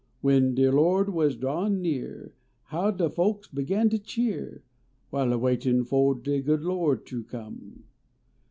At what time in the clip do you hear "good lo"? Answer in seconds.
6.41-6.95